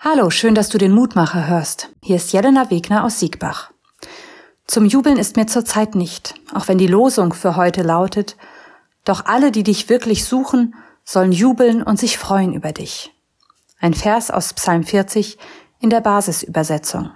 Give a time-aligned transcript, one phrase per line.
[0.00, 1.90] Hallo, schön, dass du den Mutmacher hörst.
[2.00, 3.72] Hier ist Jelena Wegner aus Siegbach.
[4.64, 8.36] Zum Jubeln ist mir zurzeit nicht, auch wenn die Losung für heute lautet,
[9.04, 13.12] doch alle, die dich wirklich suchen, sollen jubeln und sich freuen über dich.
[13.80, 15.36] Ein Vers aus Psalm 40
[15.80, 17.10] in der Basisübersetzung.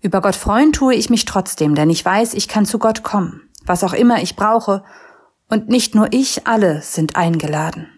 [0.00, 3.48] Über Gott freuen tue ich mich trotzdem, denn ich weiß, ich kann zu Gott kommen,
[3.64, 4.82] was auch immer ich brauche,
[5.48, 7.97] und nicht nur ich, alle sind eingeladen.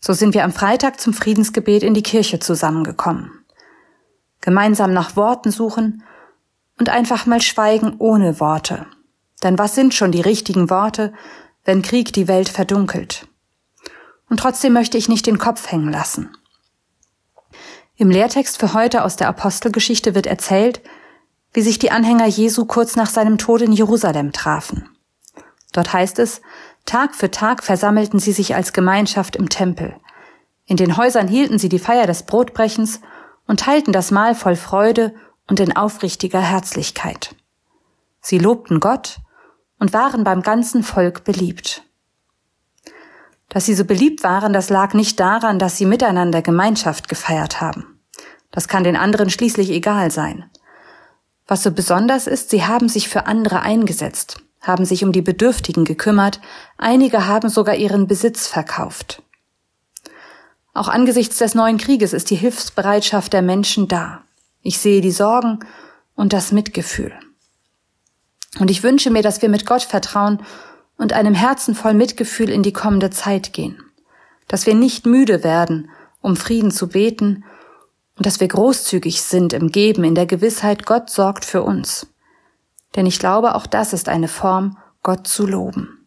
[0.00, 3.30] So sind wir am Freitag zum Friedensgebet in die Kirche zusammengekommen.
[4.40, 6.02] Gemeinsam nach Worten suchen
[6.78, 8.86] und einfach mal schweigen ohne Worte.
[9.42, 11.12] Denn was sind schon die richtigen Worte,
[11.64, 13.26] wenn Krieg die Welt verdunkelt?
[14.30, 16.34] Und trotzdem möchte ich nicht den Kopf hängen lassen.
[17.96, 20.80] Im Lehrtext für heute aus der Apostelgeschichte wird erzählt,
[21.52, 24.88] wie sich die Anhänger Jesu kurz nach seinem Tod in Jerusalem trafen.
[25.72, 26.40] Dort heißt es,
[26.86, 29.94] Tag für Tag versammelten sie sich als Gemeinschaft im Tempel.
[30.66, 33.00] In den Häusern hielten sie die Feier des Brotbrechens
[33.46, 35.14] und teilten das Mahl voll Freude
[35.48, 37.34] und in aufrichtiger Herzlichkeit.
[38.20, 39.18] Sie lobten Gott
[39.78, 41.82] und waren beim ganzen Volk beliebt.
[43.48, 48.00] Dass sie so beliebt waren, das lag nicht daran, dass sie miteinander Gemeinschaft gefeiert haben.
[48.52, 50.48] Das kann den anderen schließlich egal sein.
[51.48, 55.84] Was so besonders ist, sie haben sich für andere eingesetzt, haben sich um die Bedürftigen
[55.84, 56.40] gekümmert,
[56.76, 59.22] einige haben sogar ihren Besitz verkauft.
[60.74, 64.22] Auch angesichts des neuen Krieges ist die Hilfsbereitschaft der Menschen da.
[64.62, 65.60] Ich sehe die Sorgen
[66.14, 67.12] und das Mitgefühl.
[68.58, 70.42] Und ich wünsche mir, dass wir mit Gott vertrauen
[70.96, 73.82] und einem Herzen voll Mitgefühl in die kommende Zeit gehen.
[74.48, 77.44] Dass wir nicht müde werden, um Frieden zu beten
[78.16, 82.06] und dass wir großzügig sind im Geben in der Gewissheit, Gott sorgt für uns.
[82.96, 86.06] Denn ich glaube, auch das ist eine Form, Gott zu loben.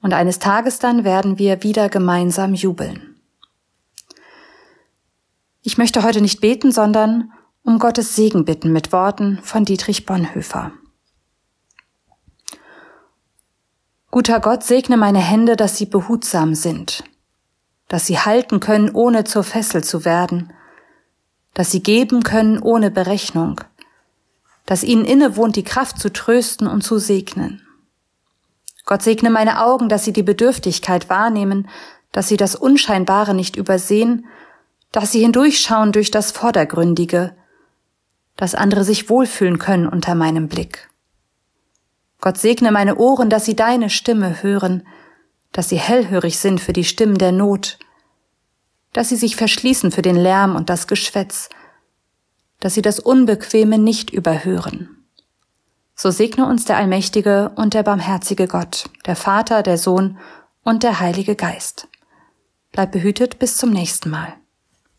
[0.00, 3.16] Und eines Tages dann werden wir wieder gemeinsam jubeln.
[5.62, 10.72] Ich möchte heute nicht beten, sondern um Gottes Segen bitten mit Worten von Dietrich Bonhoeffer.
[14.10, 17.04] Guter Gott, segne meine Hände, dass sie behutsam sind,
[17.88, 20.52] dass sie halten können, ohne zur Fessel zu werden,
[21.52, 23.60] dass sie geben können ohne Berechnung,
[24.68, 27.66] dass ihnen innewohnt, die Kraft zu trösten und zu segnen.
[28.84, 31.70] Gott segne meine Augen, dass sie die Bedürftigkeit wahrnehmen,
[32.12, 34.26] dass sie das Unscheinbare nicht übersehen,
[34.92, 37.34] dass sie hindurchschauen durch das Vordergründige,
[38.36, 40.90] dass andere sich wohlfühlen können unter meinem Blick.
[42.20, 44.86] Gott segne meine Ohren, dass sie deine Stimme hören,
[45.50, 47.78] dass sie hellhörig sind für die Stimmen der Not,
[48.92, 51.48] dass sie sich verschließen für den Lärm und das Geschwätz,
[52.60, 55.04] dass sie das Unbequeme nicht überhören.
[55.94, 60.18] So segne uns der allmächtige und der barmherzige Gott, der Vater, der Sohn
[60.62, 61.88] und der Heilige Geist.
[62.72, 64.34] Bleib behütet bis zum nächsten Mal.